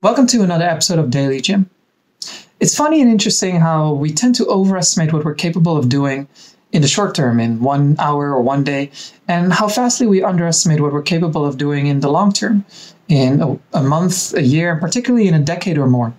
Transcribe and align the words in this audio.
Welcome 0.00 0.28
to 0.28 0.44
another 0.44 0.64
episode 0.64 1.00
of 1.00 1.10
Daily 1.10 1.40
Jim. 1.40 1.68
It's 2.60 2.76
funny 2.76 3.02
and 3.02 3.10
interesting 3.10 3.58
how 3.58 3.94
we 3.94 4.12
tend 4.12 4.36
to 4.36 4.46
overestimate 4.46 5.12
what 5.12 5.24
we're 5.24 5.34
capable 5.34 5.76
of 5.76 5.88
doing 5.88 6.28
in 6.70 6.82
the 6.82 6.86
short 6.86 7.16
term, 7.16 7.40
in 7.40 7.58
one 7.58 7.96
hour 7.98 8.30
or 8.30 8.40
one 8.40 8.62
day, 8.62 8.92
and 9.26 9.52
how 9.52 9.66
fastly 9.66 10.06
we 10.06 10.22
underestimate 10.22 10.80
what 10.80 10.92
we're 10.92 11.02
capable 11.02 11.44
of 11.44 11.58
doing 11.58 11.88
in 11.88 11.98
the 11.98 12.08
long 12.08 12.32
term, 12.32 12.64
in 13.08 13.42
a, 13.42 13.58
a 13.72 13.82
month, 13.82 14.34
a 14.34 14.42
year, 14.42 14.70
and 14.70 14.80
particularly 14.80 15.26
in 15.26 15.34
a 15.34 15.40
decade 15.40 15.78
or 15.78 15.88
more. 15.88 16.14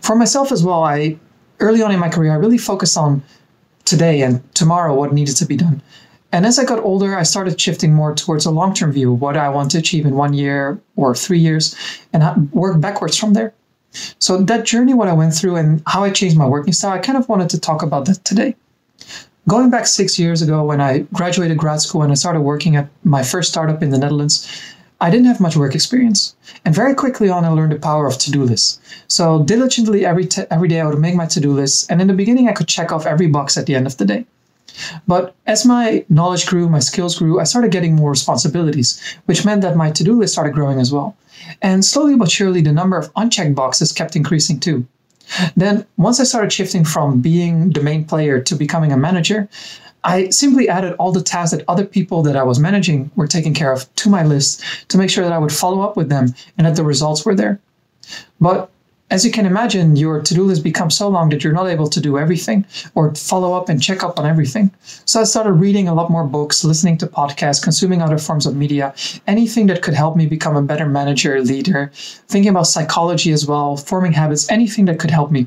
For 0.00 0.16
myself 0.16 0.50
as 0.50 0.64
well, 0.64 0.82
I 0.82 1.18
early 1.60 1.82
on 1.82 1.92
in 1.92 2.00
my 2.00 2.08
career, 2.08 2.32
I 2.32 2.36
really 2.36 2.56
focused 2.56 2.96
on 2.96 3.22
today 3.84 4.22
and 4.22 4.42
tomorrow 4.54 4.94
what 4.94 5.12
needed 5.12 5.36
to 5.36 5.44
be 5.44 5.58
done. 5.58 5.82
And 6.32 6.46
as 6.46 6.58
I 6.58 6.64
got 6.64 6.82
older, 6.82 7.14
I 7.14 7.24
started 7.24 7.60
shifting 7.60 7.92
more 7.92 8.14
towards 8.14 8.46
a 8.46 8.50
long 8.50 8.72
term 8.72 8.90
view 8.90 9.12
what 9.12 9.36
I 9.36 9.50
want 9.50 9.70
to 9.72 9.78
achieve 9.78 10.06
in 10.06 10.14
one 10.14 10.32
year 10.32 10.80
or 10.96 11.14
three 11.14 11.38
years 11.38 11.76
and 12.12 12.50
work 12.52 12.80
backwards 12.80 13.18
from 13.18 13.34
there. 13.34 13.52
So, 14.18 14.38
that 14.38 14.64
journey, 14.64 14.94
what 14.94 15.08
I 15.08 15.12
went 15.12 15.34
through 15.34 15.56
and 15.56 15.82
how 15.86 16.02
I 16.02 16.10
changed 16.10 16.38
my 16.38 16.46
working 16.46 16.72
style, 16.72 16.92
I 16.92 16.98
kind 16.98 17.18
of 17.18 17.28
wanted 17.28 17.50
to 17.50 17.60
talk 17.60 17.82
about 17.82 18.06
that 18.06 18.24
today. 18.24 18.56
Going 19.46 19.68
back 19.68 19.86
six 19.86 20.18
years 20.18 20.40
ago, 20.40 20.64
when 20.64 20.80
I 20.80 21.00
graduated 21.12 21.58
grad 21.58 21.82
school 21.82 22.02
and 22.02 22.10
I 22.10 22.14
started 22.14 22.40
working 22.40 22.76
at 22.76 22.88
my 23.04 23.22
first 23.22 23.50
startup 23.50 23.82
in 23.82 23.90
the 23.90 23.98
Netherlands, 23.98 24.48
I 25.02 25.10
didn't 25.10 25.26
have 25.26 25.40
much 25.40 25.56
work 25.56 25.74
experience. 25.74 26.34
And 26.64 26.74
very 26.74 26.94
quickly 26.94 27.28
on, 27.28 27.44
I 27.44 27.48
learned 27.48 27.72
the 27.72 27.78
power 27.78 28.06
of 28.06 28.16
to 28.18 28.30
do 28.30 28.44
lists. 28.44 28.80
So, 29.08 29.42
diligently 29.42 30.06
every, 30.06 30.26
t- 30.26 30.44
every 30.50 30.68
day, 30.68 30.80
I 30.80 30.86
would 30.86 30.98
make 30.98 31.14
my 31.14 31.26
to 31.26 31.40
do 31.40 31.52
list. 31.52 31.90
And 31.90 32.00
in 32.00 32.06
the 32.06 32.14
beginning, 32.14 32.48
I 32.48 32.52
could 32.52 32.68
check 32.68 32.92
off 32.92 33.04
every 33.04 33.26
box 33.26 33.58
at 33.58 33.66
the 33.66 33.74
end 33.74 33.86
of 33.86 33.98
the 33.98 34.06
day. 34.06 34.24
But 35.06 35.34
as 35.46 35.66
my 35.66 36.04
knowledge 36.08 36.46
grew, 36.46 36.68
my 36.68 36.78
skills 36.78 37.18
grew, 37.18 37.40
I 37.40 37.44
started 37.44 37.70
getting 37.70 37.94
more 37.94 38.10
responsibilities, 38.10 39.00
which 39.26 39.44
meant 39.44 39.62
that 39.62 39.76
my 39.76 39.90
to 39.92 40.04
do 40.04 40.18
list 40.18 40.32
started 40.32 40.54
growing 40.54 40.80
as 40.80 40.92
well. 40.92 41.16
And 41.60 41.84
slowly 41.84 42.16
but 42.16 42.30
surely, 42.30 42.60
the 42.60 42.72
number 42.72 42.96
of 42.96 43.10
unchecked 43.16 43.54
boxes 43.54 43.92
kept 43.92 44.16
increasing 44.16 44.60
too. 44.60 44.86
Then, 45.56 45.86
once 45.96 46.20
I 46.20 46.24
started 46.24 46.52
shifting 46.52 46.84
from 46.84 47.20
being 47.20 47.70
the 47.70 47.82
main 47.82 48.04
player 48.04 48.40
to 48.40 48.54
becoming 48.54 48.92
a 48.92 48.96
manager, 48.96 49.48
I 50.04 50.30
simply 50.30 50.68
added 50.68 50.94
all 50.94 51.12
the 51.12 51.22
tasks 51.22 51.56
that 51.56 51.64
other 51.68 51.84
people 51.84 52.22
that 52.24 52.36
I 52.36 52.42
was 52.42 52.58
managing 52.58 53.10
were 53.14 53.28
taking 53.28 53.54
care 53.54 53.72
of 53.72 53.92
to 53.96 54.08
my 54.08 54.24
list 54.24 54.62
to 54.88 54.98
make 54.98 55.10
sure 55.10 55.24
that 55.24 55.32
I 55.32 55.38
would 55.38 55.52
follow 55.52 55.80
up 55.80 55.96
with 55.96 56.08
them 56.08 56.34
and 56.58 56.66
that 56.66 56.74
the 56.74 56.84
results 56.84 57.24
were 57.24 57.36
there. 57.36 57.60
But 58.40 58.71
as 59.12 59.26
you 59.26 59.30
can 59.30 59.44
imagine, 59.44 59.94
your 59.94 60.22
to 60.22 60.34
do 60.34 60.42
list 60.42 60.64
becomes 60.64 60.96
so 60.96 61.06
long 61.06 61.28
that 61.28 61.44
you're 61.44 61.52
not 61.52 61.66
able 61.66 61.86
to 61.86 62.00
do 62.00 62.18
everything 62.18 62.64
or 62.94 63.14
follow 63.14 63.52
up 63.52 63.68
and 63.68 63.82
check 63.82 64.02
up 64.02 64.18
on 64.18 64.24
everything. 64.24 64.70
So 65.04 65.20
I 65.20 65.24
started 65.24 65.52
reading 65.52 65.86
a 65.86 65.92
lot 65.92 66.10
more 66.10 66.24
books, 66.24 66.64
listening 66.64 66.96
to 66.98 67.06
podcasts, 67.06 67.62
consuming 67.62 68.00
other 68.00 68.16
forms 68.16 68.46
of 68.46 68.56
media, 68.56 68.94
anything 69.26 69.66
that 69.66 69.82
could 69.82 69.92
help 69.92 70.16
me 70.16 70.24
become 70.24 70.56
a 70.56 70.62
better 70.62 70.86
manager, 70.86 71.38
leader, 71.42 71.90
thinking 71.92 72.48
about 72.48 72.66
psychology 72.66 73.32
as 73.32 73.46
well, 73.46 73.76
forming 73.76 74.14
habits, 74.14 74.50
anything 74.50 74.86
that 74.86 74.98
could 74.98 75.10
help 75.10 75.30
me. 75.30 75.46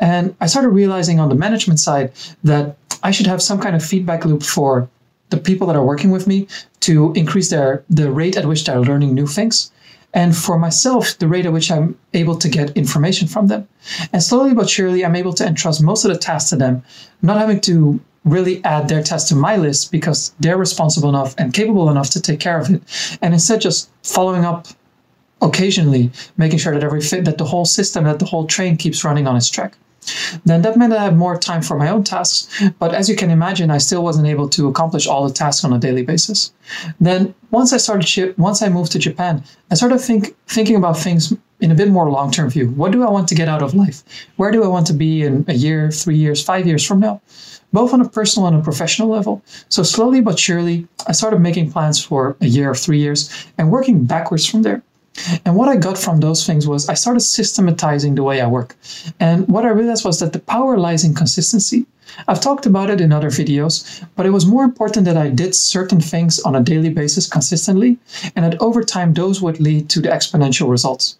And 0.00 0.34
I 0.40 0.46
started 0.46 0.70
realizing 0.70 1.20
on 1.20 1.28
the 1.28 1.34
management 1.34 1.80
side 1.80 2.10
that 2.42 2.74
I 3.02 3.10
should 3.10 3.26
have 3.26 3.42
some 3.42 3.60
kind 3.60 3.76
of 3.76 3.84
feedback 3.84 4.24
loop 4.24 4.42
for 4.42 4.88
the 5.28 5.36
people 5.36 5.66
that 5.66 5.76
are 5.76 5.84
working 5.84 6.10
with 6.10 6.26
me 6.26 6.48
to 6.80 7.12
increase 7.12 7.50
their 7.50 7.84
the 7.90 8.10
rate 8.10 8.38
at 8.38 8.46
which 8.46 8.64
they're 8.64 8.80
learning 8.80 9.12
new 9.14 9.26
things 9.26 9.70
and 10.14 10.36
for 10.36 10.58
myself, 10.58 11.18
the 11.18 11.26
rate 11.26 11.44
at 11.44 11.52
which 11.52 11.70
I'm 11.70 11.98
able 12.14 12.36
to 12.36 12.48
get 12.48 12.76
information 12.76 13.26
from 13.26 13.48
them. 13.48 13.68
And 14.12 14.22
slowly 14.22 14.54
but 14.54 14.70
surely, 14.70 15.04
I'm 15.04 15.16
able 15.16 15.34
to 15.34 15.46
entrust 15.46 15.82
most 15.82 16.04
of 16.04 16.12
the 16.12 16.18
tasks 16.18 16.50
to 16.50 16.56
them, 16.56 16.84
not 17.20 17.38
having 17.38 17.60
to 17.62 18.00
really 18.24 18.64
add 18.64 18.88
their 18.88 19.02
tasks 19.02 19.28
to 19.28 19.34
my 19.34 19.56
list 19.56 19.90
because 19.90 20.32
they're 20.40 20.56
responsible 20.56 21.08
enough 21.08 21.34
and 21.36 21.52
capable 21.52 21.90
enough 21.90 22.10
to 22.10 22.22
take 22.22 22.40
care 22.40 22.58
of 22.58 22.70
it. 22.70 22.82
And 23.20 23.34
instead, 23.34 23.60
just 23.60 23.90
following 24.04 24.44
up 24.44 24.68
occasionally, 25.42 26.10
making 26.36 26.60
sure 26.60 26.72
that 26.72 26.84
every 26.84 27.02
fit, 27.02 27.24
that 27.26 27.36
the 27.36 27.44
whole 27.44 27.66
system, 27.66 28.04
that 28.04 28.20
the 28.20 28.24
whole 28.24 28.46
train 28.46 28.76
keeps 28.76 29.04
running 29.04 29.26
on 29.26 29.36
its 29.36 29.50
track 29.50 29.76
then 30.44 30.62
that 30.62 30.76
meant 30.76 30.92
I 30.92 31.04
had 31.04 31.16
more 31.16 31.38
time 31.38 31.62
for 31.62 31.76
my 31.76 31.88
own 31.88 32.04
tasks. 32.04 32.62
But 32.78 32.94
as 32.94 33.08
you 33.08 33.16
can 33.16 33.30
imagine, 33.30 33.70
I 33.70 33.78
still 33.78 34.02
wasn't 34.02 34.26
able 34.26 34.48
to 34.50 34.68
accomplish 34.68 35.06
all 35.06 35.26
the 35.26 35.34
tasks 35.34 35.64
on 35.64 35.72
a 35.72 35.78
daily 35.78 36.02
basis. 36.02 36.52
Then 37.00 37.34
once 37.50 37.72
I 37.72 37.78
started 37.78 38.38
once 38.38 38.62
I 38.62 38.68
moved 38.68 38.92
to 38.92 38.98
Japan, 38.98 39.42
I 39.70 39.74
started 39.74 39.98
think, 39.98 40.34
thinking 40.46 40.76
about 40.76 40.98
things 40.98 41.32
in 41.60 41.70
a 41.70 41.74
bit 41.74 41.88
more 41.88 42.10
long-term 42.10 42.50
view. 42.50 42.70
What 42.70 42.92
do 42.92 43.02
I 43.02 43.10
want 43.10 43.28
to 43.28 43.34
get 43.34 43.48
out 43.48 43.62
of 43.62 43.74
life? 43.74 44.02
Where 44.36 44.50
do 44.50 44.64
I 44.64 44.68
want 44.68 44.86
to 44.88 44.92
be 44.92 45.22
in 45.22 45.44
a 45.48 45.54
year, 45.54 45.90
three 45.90 46.16
years, 46.16 46.42
five 46.42 46.66
years 46.66 46.84
from 46.84 47.00
now? 47.00 47.22
Both 47.72 47.92
on 47.92 48.00
a 48.00 48.08
personal 48.08 48.46
and 48.48 48.56
a 48.56 48.62
professional 48.62 49.08
level. 49.08 49.42
So 49.68 49.82
slowly 49.82 50.20
but 50.20 50.38
surely, 50.38 50.86
I 51.06 51.12
started 51.12 51.40
making 51.40 51.72
plans 51.72 52.04
for 52.04 52.36
a 52.40 52.46
year 52.46 52.70
or 52.70 52.74
three 52.74 52.98
years 52.98 53.30
and 53.58 53.70
working 53.70 54.04
backwards 54.04 54.46
from 54.46 54.62
there. 54.62 54.82
And 55.44 55.56
what 55.56 55.68
I 55.68 55.76
got 55.76 55.96
from 55.96 56.20
those 56.20 56.46
things 56.46 56.66
was 56.66 56.88
I 56.88 56.94
started 56.94 57.20
systematizing 57.20 58.14
the 58.14 58.22
way 58.22 58.40
I 58.40 58.46
work. 58.46 58.76
And 59.20 59.46
what 59.48 59.64
I 59.64 59.68
realized 59.68 60.04
was 60.04 60.20
that 60.20 60.32
the 60.32 60.40
power 60.40 60.76
lies 60.76 61.04
in 61.04 61.14
consistency. 61.14 61.86
I've 62.28 62.40
talked 62.40 62.66
about 62.66 62.90
it 62.90 63.00
in 63.00 63.12
other 63.12 63.30
videos, 63.30 64.04
but 64.16 64.26
it 64.26 64.30
was 64.30 64.46
more 64.46 64.64
important 64.64 65.04
that 65.06 65.16
I 65.16 65.30
did 65.30 65.54
certain 65.54 66.00
things 66.00 66.38
on 66.40 66.54
a 66.54 66.62
daily 66.62 66.90
basis 66.90 67.26
consistently, 67.26 67.98
and 68.36 68.44
that 68.44 68.60
over 68.60 68.84
time 68.84 69.14
those 69.14 69.40
would 69.40 69.60
lead 69.60 69.88
to 69.90 70.00
the 70.00 70.10
exponential 70.10 70.70
results. 70.70 71.16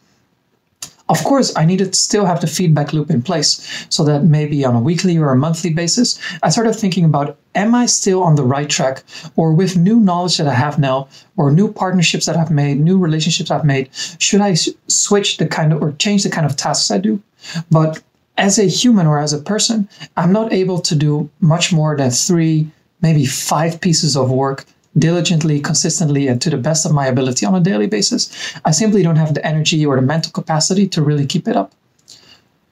Of 1.08 1.22
course, 1.22 1.52
I 1.54 1.66
needed 1.66 1.92
to 1.92 1.98
still 1.98 2.24
have 2.24 2.40
the 2.40 2.46
feedback 2.46 2.94
loop 2.94 3.10
in 3.10 3.20
place 3.20 3.86
so 3.90 4.04
that 4.04 4.24
maybe 4.24 4.64
on 4.64 4.74
a 4.74 4.80
weekly 4.80 5.18
or 5.18 5.30
a 5.30 5.36
monthly 5.36 5.70
basis, 5.70 6.18
I 6.42 6.48
started 6.48 6.74
thinking 6.74 7.04
about 7.04 7.36
am 7.54 7.74
I 7.74 7.84
still 7.86 8.22
on 8.22 8.36
the 8.36 8.42
right 8.42 8.68
track 8.68 9.04
or 9.36 9.52
with 9.52 9.76
new 9.76 10.00
knowledge 10.00 10.38
that 10.38 10.46
I 10.46 10.54
have 10.54 10.78
now 10.78 11.08
or 11.36 11.52
new 11.52 11.70
partnerships 11.70 12.24
that 12.24 12.38
I've 12.38 12.50
made, 12.50 12.80
new 12.80 12.98
relationships 12.98 13.50
I've 13.50 13.66
made, 13.66 13.90
should 14.18 14.40
I 14.40 14.54
switch 14.54 15.36
the 15.36 15.46
kind 15.46 15.74
of 15.74 15.82
or 15.82 15.92
change 15.92 16.22
the 16.22 16.30
kind 16.30 16.46
of 16.46 16.56
tasks 16.56 16.90
I 16.90 16.98
do? 16.98 17.22
But 17.70 18.02
as 18.38 18.58
a 18.58 18.64
human 18.64 19.06
or 19.06 19.18
as 19.18 19.34
a 19.34 19.42
person, 19.42 19.88
I'm 20.16 20.32
not 20.32 20.54
able 20.54 20.80
to 20.80 20.94
do 20.94 21.28
much 21.40 21.70
more 21.70 21.96
than 21.96 22.10
three, 22.10 22.70
maybe 23.02 23.26
five 23.26 23.80
pieces 23.80 24.16
of 24.16 24.30
work 24.30 24.64
diligently, 24.96 25.60
consistently, 25.60 26.28
and 26.28 26.40
to 26.42 26.50
the 26.50 26.56
best 26.56 26.86
of 26.86 26.92
my 26.92 27.06
ability 27.06 27.46
on 27.46 27.54
a 27.54 27.60
daily 27.60 27.86
basis. 27.86 28.54
I 28.64 28.70
simply 28.70 29.02
don't 29.02 29.16
have 29.16 29.34
the 29.34 29.44
energy 29.46 29.84
or 29.84 29.96
the 29.96 30.02
mental 30.02 30.32
capacity 30.32 30.88
to 30.88 31.02
really 31.02 31.26
keep 31.26 31.48
it 31.48 31.56
up. 31.56 31.72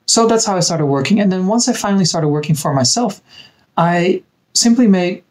So 0.06 0.27
that's 0.27 0.44
how 0.44 0.56
I 0.56 0.60
started 0.60 0.87
working. 0.87 1.21
And 1.21 1.33
then 1.33 1.47
once 1.47 1.69
I 1.69 1.72
finally 1.72 2.05
started 2.05 2.28
working 2.28 2.55
for 2.55 2.72
myself, 2.75 3.21
I 3.77 4.22
simply 4.55 4.87
made 4.87 5.25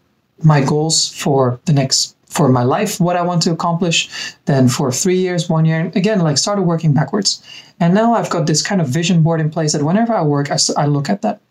my 0.44 0.62
goals 0.62 1.10
for 1.10 1.60
the 1.66 1.74
next 1.74 2.16
for 2.26 2.48
my 2.48 2.64
life 2.64 3.00
what 3.00 3.18
i 3.18 3.22
want 3.22 3.42
to 3.42 3.52
accomplish 3.52 4.10
then 4.46 4.68
for 4.70 4.92
three 4.92 5.18
years 5.18 5.50
one 5.50 5.66
year 5.66 5.92
again 5.96 6.20
like 6.22 6.38
started 6.38 6.62
working 6.62 6.94
backwards 6.94 7.44
and 7.80 7.94
now 7.94 8.14
i've 8.14 8.30
got 8.30 8.48
this 8.48 8.62
kind 8.62 8.82
of 8.82 8.88
vision 8.88 9.22
board 9.22 9.42
in 9.42 9.50
place 9.50 9.74
that 9.74 9.84
whenever 9.84 10.14
i 10.14 10.22
work 10.22 10.50
i, 10.50 10.58
I 10.78 10.86
look 10.86 11.10
at 11.10 11.22
that 11.22 11.42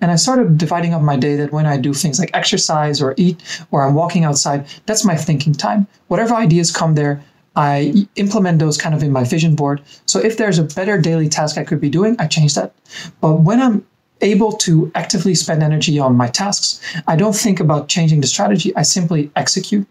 and 0.00 0.10
I 0.10 0.16
started 0.16 0.58
dividing 0.58 0.94
up 0.94 1.02
my 1.02 1.16
day 1.16 1.36
that 1.36 1.52
when 1.52 1.66
I 1.66 1.76
do 1.76 1.92
things 1.94 2.18
like 2.18 2.30
exercise 2.34 3.00
or 3.00 3.14
eat 3.16 3.40
or 3.70 3.82
I'm 3.82 3.94
walking 3.94 4.24
outside, 4.24 4.66
that's 4.86 5.04
my 5.04 5.16
thinking 5.16 5.52
time. 5.52 5.86
Whatever 6.08 6.34
ideas 6.34 6.70
come 6.70 6.94
there, 6.94 7.22
I 7.54 8.06
implement 8.16 8.58
those 8.58 8.76
kind 8.76 8.94
of 8.94 9.02
in 9.02 9.12
my 9.12 9.24
vision 9.24 9.54
board. 9.54 9.80
So 10.04 10.18
if 10.18 10.36
there's 10.36 10.58
a 10.58 10.64
better 10.64 11.00
daily 11.00 11.28
task 11.28 11.56
I 11.56 11.64
could 11.64 11.80
be 11.80 11.90
doing, 11.90 12.16
I 12.18 12.26
change 12.26 12.54
that. 12.54 12.74
But 13.20 13.40
when 13.40 13.60
I'm 13.60 13.86
able 14.20 14.52
to 14.52 14.90
actively 14.94 15.34
spend 15.34 15.62
energy 15.62 15.98
on 15.98 16.16
my 16.16 16.28
tasks, 16.28 16.80
I 17.06 17.16
don't 17.16 17.36
think 17.36 17.60
about 17.60 17.88
changing 17.88 18.20
the 18.20 18.26
strategy. 18.26 18.74
I 18.76 18.82
simply 18.82 19.30
execute 19.36 19.86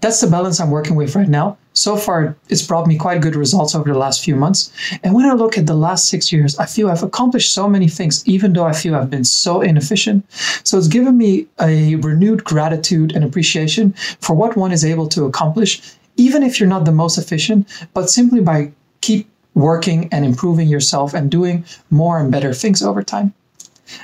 that's 0.00 0.20
the 0.20 0.28
balance 0.28 0.60
I'm 0.60 0.70
working 0.70 0.96
with 0.96 1.14
right 1.16 1.28
now. 1.28 1.58
So 1.78 1.96
far, 1.96 2.36
it's 2.48 2.66
brought 2.66 2.88
me 2.88 2.98
quite 2.98 3.20
good 3.20 3.36
results 3.36 3.72
over 3.76 3.92
the 3.92 3.98
last 3.98 4.24
few 4.24 4.34
months. 4.34 4.72
And 5.04 5.14
when 5.14 5.26
I 5.26 5.34
look 5.34 5.56
at 5.56 5.68
the 5.68 5.76
last 5.76 6.08
six 6.08 6.32
years, 6.32 6.58
I 6.58 6.66
feel 6.66 6.90
I've 6.90 7.04
accomplished 7.04 7.54
so 7.54 7.68
many 7.68 7.86
things, 7.86 8.26
even 8.26 8.52
though 8.52 8.64
I 8.64 8.72
feel 8.72 8.96
I've 8.96 9.10
been 9.10 9.22
so 9.22 9.60
inefficient. 9.60 10.28
So 10.64 10.76
it's 10.76 10.88
given 10.88 11.16
me 11.16 11.46
a 11.60 11.94
renewed 11.94 12.42
gratitude 12.42 13.14
and 13.14 13.22
appreciation 13.22 13.92
for 14.20 14.34
what 14.34 14.56
one 14.56 14.72
is 14.72 14.84
able 14.84 15.06
to 15.10 15.24
accomplish, 15.26 15.80
even 16.16 16.42
if 16.42 16.58
you're 16.58 16.68
not 16.68 16.84
the 16.84 16.90
most 16.90 17.16
efficient, 17.16 17.68
but 17.94 18.10
simply 18.10 18.40
by 18.40 18.72
keep 19.00 19.28
working 19.54 20.08
and 20.10 20.24
improving 20.24 20.66
yourself 20.66 21.14
and 21.14 21.30
doing 21.30 21.64
more 21.90 22.18
and 22.18 22.32
better 22.32 22.52
things 22.52 22.82
over 22.82 23.04
time. 23.04 23.32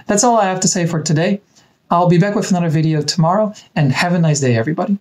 That's 0.06 0.22
all 0.22 0.36
I 0.36 0.44
have 0.44 0.60
to 0.60 0.68
say 0.68 0.86
for 0.86 1.02
today. 1.02 1.40
I'll 1.90 2.08
be 2.08 2.18
back 2.18 2.36
with 2.36 2.50
another 2.50 2.68
video 2.68 3.02
tomorrow 3.02 3.52
and 3.74 3.90
have 3.90 4.14
a 4.14 4.20
nice 4.20 4.38
day, 4.38 4.56
everybody. 4.56 4.96